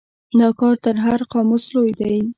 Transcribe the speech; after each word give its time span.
دا 0.39 0.49
کار 0.59 0.75
تر 0.83 0.95
هر 1.05 1.19
قاموس 1.31 1.63
لوی 1.73 1.91
دی. 1.99 2.15